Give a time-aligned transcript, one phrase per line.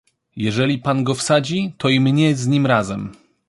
[0.35, 3.11] "Jeżeli pan go wsadzi, to i mnie z nim razem."